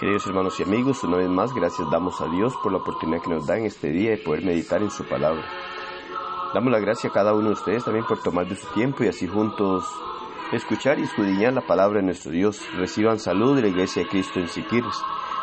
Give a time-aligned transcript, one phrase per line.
[0.00, 3.28] Queridos hermanos y amigos, una vez más, gracias damos a Dios por la oportunidad que
[3.28, 5.44] nos da en este día de poder meditar en su palabra.
[6.54, 9.08] Damos la gracia a cada uno de ustedes también por tomar de su tiempo y
[9.08, 9.84] así juntos
[10.52, 12.62] escuchar y escudriñar la palabra de nuestro Dios.
[12.78, 14.96] Reciban salud de la Iglesia de Cristo en Siquirres.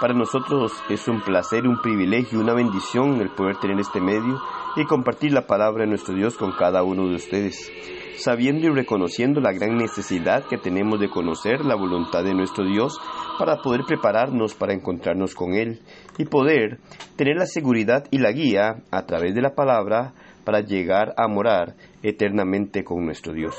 [0.00, 4.42] Para nosotros es un placer, un privilegio, una bendición el poder tener este medio
[4.76, 7.70] y compartir la palabra de nuestro Dios con cada uno de ustedes,
[8.16, 13.00] sabiendo y reconociendo la gran necesidad que tenemos de conocer la voluntad de nuestro Dios
[13.38, 15.80] para poder prepararnos para encontrarnos con Él
[16.18, 16.78] y poder
[17.16, 20.12] tener la seguridad y la guía a través de la palabra
[20.44, 23.56] para llegar a morar eternamente con nuestro Dios.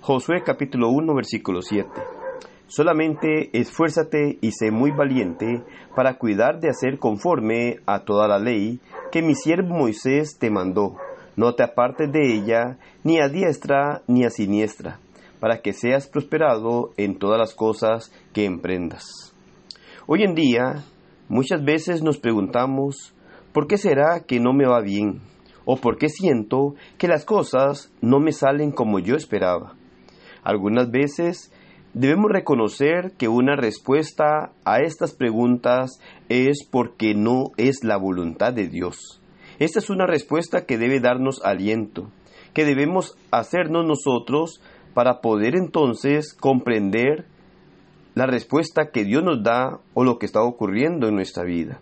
[0.00, 2.23] Josué capítulo 1 versículo 7.
[2.76, 5.62] Solamente esfuérzate y sé muy valiente
[5.94, 8.80] para cuidar de hacer conforme a toda la ley
[9.12, 10.96] que mi siervo Moisés te mandó.
[11.36, 14.98] No te apartes de ella ni a diestra ni a siniestra,
[15.38, 19.32] para que seas prosperado en todas las cosas que emprendas.
[20.08, 20.82] Hoy en día,
[21.28, 23.14] muchas veces nos preguntamos,
[23.52, 25.20] ¿por qué será que no me va bien?
[25.64, 29.76] ¿O por qué siento que las cosas no me salen como yo esperaba?
[30.42, 31.52] Algunas veces
[31.94, 38.68] debemos reconocer que una respuesta a estas preguntas es porque no es la voluntad de
[38.68, 39.20] Dios.
[39.60, 42.10] Esta es una respuesta que debe darnos aliento,
[42.52, 44.60] que debemos hacernos nosotros
[44.92, 47.26] para poder entonces comprender
[48.14, 51.80] la respuesta que Dios nos da o lo que está ocurriendo en nuestra vida.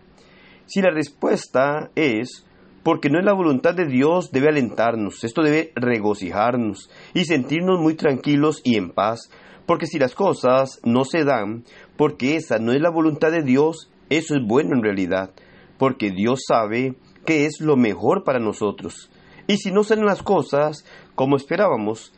[0.66, 2.46] Si la respuesta es
[2.82, 7.94] porque no es la voluntad de Dios, debe alentarnos, esto debe regocijarnos y sentirnos muy
[7.94, 9.30] tranquilos y en paz,
[9.66, 11.64] porque si las cosas no se dan,
[11.96, 15.30] porque esa no es la voluntad de Dios, eso es bueno en realidad,
[15.78, 19.10] porque Dios sabe que es lo mejor para nosotros.
[19.46, 20.84] Y si no salen las cosas
[21.14, 22.12] como esperábamos,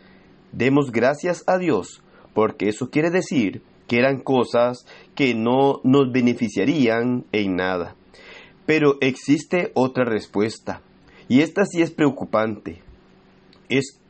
[0.53, 7.27] demos gracias a Dios, porque eso quiere decir que eran cosas que no nos beneficiarían
[7.33, 7.97] en nada.
[8.67, 10.83] Pero existe otra respuesta,
[11.29, 12.83] y esta sí es preocupante.
[13.69, 14.01] Es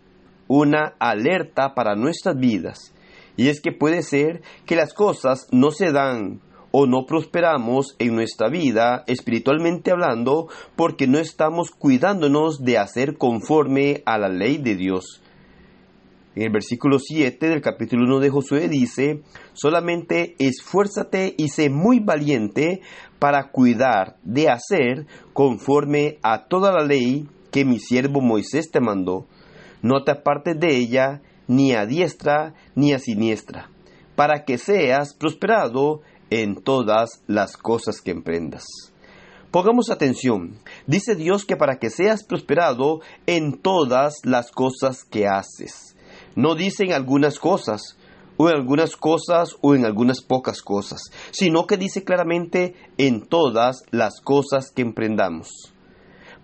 [0.47, 2.94] una alerta para nuestras vidas,
[3.37, 6.41] y es que puede ser que las cosas no se dan
[6.71, 14.03] o no prosperamos en nuestra vida, espiritualmente hablando, porque no estamos cuidándonos de hacer conforme
[14.07, 15.23] a la ley de Dios.
[16.35, 19.23] En el versículo 7 del capítulo 1 de Josué dice,
[19.53, 22.81] solamente esfuérzate y sé muy valiente
[23.21, 29.29] para cuidar de hacer conforme a toda la ley que mi siervo Moisés te mandó.
[29.81, 33.71] No te apartes de ella ni a diestra ni a siniestra,
[34.17, 36.01] para que seas prosperado
[36.31, 38.65] en todas las cosas que emprendas.
[39.51, 40.59] Pongamos atención.
[40.87, 45.95] Dice Dios que para que seas prosperado en todas las cosas que haces
[46.35, 47.97] no dice en algunas cosas,
[48.37, 53.85] o en algunas cosas, o en algunas pocas cosas, sino que dice claramente en todas
[53.91, 55.74] las cosas que emprendamos.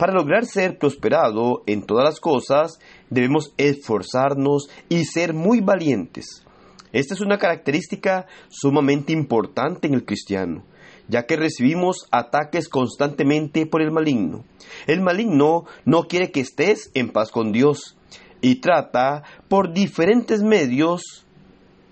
[0.01, 2.79] Para lograr ser prosperado en todas las cosas,
[3.11, 6.43] debemos esforzarnos y ser muy valientes.
[6.91, 10.65] Esta es una característica sumamente importante en el cristiano,
[11.07, 14.43] ya que recibimos ataques constantemente por el maligno.
[14.87, 17.99] El maligno no quiere que estés en paz con Dios,
[18.41, 21.27] y trata por diferentes medios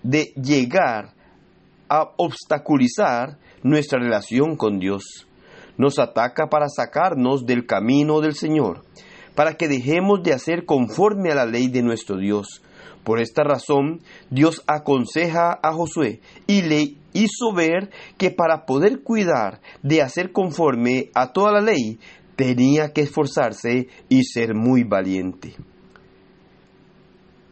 [0.03, 1.13] de llegar
[1.91, 5.28] a obstaculizar nuestra relación con Dios.
[5.79, 8.85] Nos ataca para sacarnos del camino del Señor,
[9.35, 12.63] para que dejemos de hacer conforme a la ley de nuestro Dios.
[13.05, 19.61] Por esta razón, Dios aconseja a Josué y le hizo ver que para poder cuidar
[19.83, 21.99] de hacer conforme a toda la ley,
[22.37, 25.55] tenía que esforzarse y ser muy valiente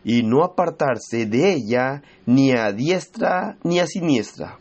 [0.08, 4.60] y no apartarse de ella ni a diestra ni a siniestra.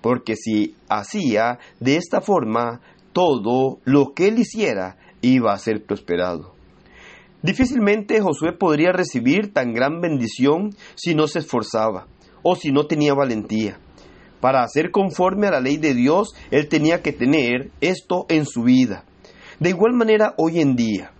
[0.00, 2.80] Porque si hacía de esta forma,
[3.12, 6.54] todo lo que él hiciera iba a ser prosperado.
[7.42, 12.06] Difícilmente Josué podría recibir tan gran bendición si no se esforzaba
[12.42, 13.78] o si no tenía valentía.
[14.40, 18.62] Para hacer conforme a la ley de Dios, él tenía que tener esto en su
[18.62, 19.04] vida.
[19.58, 21.12] De igual manera, hoy en día,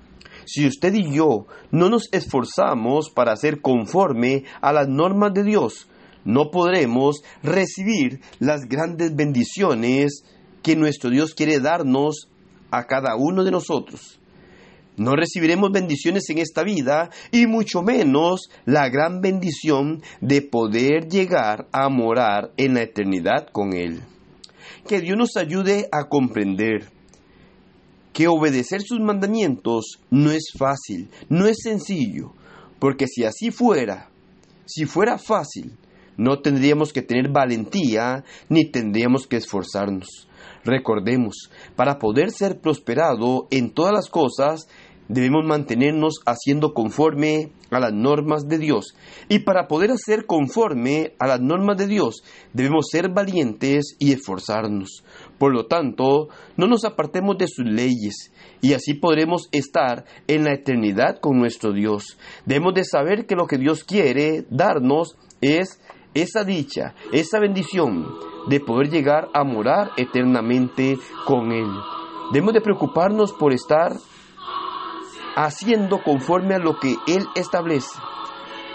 [0.46, 5.89] si usted y yo no nos esforzamos para ser conforme a las normas de Dios,
[6.24, 10.22] no podremos recibir las grandes bendiciones
[10.62, 12.28] que nuestro Dios quiere darnos
[12.70, 14.20] a cada uno de nosotros.
[14.96, 21.68] No recibiremos bendiciones en esta vida y mucho menos la gran bendición de poder llegar
[21.72, 24.02] a morar en la eternidad con Él.
[24.86, 26.90] Que Dios nos ayude a comprender
[28.12, 32.34] que obedecer sus mandamientos no es fácil, no es sencillo,
[32.78, 34.10] porque si así fuera,
[34.66, 35.78] si fuera fácil,
[36.20, 40.28] no tendríamos que tener valentía ni tendríamos que esforzarnos.
[40.64, 44.68] Recordemos, para poder ser prosperado en todas las cosas,
[45.08, 48.94] debemos mantenernos haciendo conforme a las normas de Dios.
[49.30, 52.22] Y para poder hacer conforme a las normas de Dios,
[52.52, 55.02] debemos ser valientes y esforzarnos.
[55.38, 56.28] Por lo tanto,
[56.58, 58.30] no nos apartemos de sus leyes
[58.60, 62.18] y así podremos estar en la eternidad con nuestro Dios.
[62.44, 65.80] Debemos de saber que lo que Dios quiere darnos es
[66.14, 68.06] esa dicha, esa bendición
[68.48, 71.68] de poder llegar a morar eternamente con Él.
[72.32, 73.92] Debemos de preocuparnos por estar
[75.36, 77.98] haciendo conforme a lo que Él establece,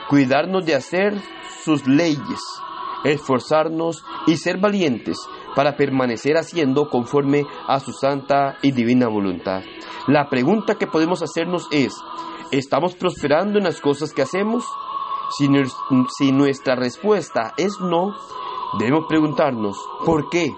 [0.10, 1.14] cuidarnos de hacer
[1.64, 2.40] sus leyes,
[3.04, 5.18] esforzarnos y ser valientes
[5.56, 9.62] para permanecer haciendo conforme a su santa y divina voluntad.
[10.08, 11.96] La pregunta que podemos hacernos es,
[12.52, 14.66] ¿estamos prosperando en las cosas que hacemos?
[15.30, 18.16] Si, nuestra respuesta es no,
[18.80, 20.54] debemos preguntarnos, ¿por qué?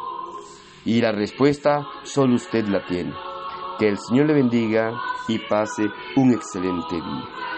[0.85, 3.13] Y la respuesta solo usted la tiene.
[3.79, 4.91] Que el Señor le bendiga
[5.27, 5.83] y pase
[6.15, 7.56] un excelente día.